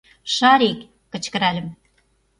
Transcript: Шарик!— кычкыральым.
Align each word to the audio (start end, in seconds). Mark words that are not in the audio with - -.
Шарик!— 0.35 0.79
кычкыральым. 1.11 1.67